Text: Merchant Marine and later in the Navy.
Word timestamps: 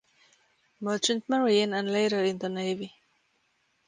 Merchant 0.79 1.23
Marine 1.29 1.73
and 1.73 1.91
later 1.93 2.23
in 2.23 2.39
the 2.39 2.49
Navy. 2.49 2.91